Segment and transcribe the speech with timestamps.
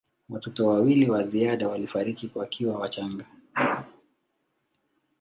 [0.29, 3.25] Watoto wawili wa ziada walifariki wakiwa wachanga.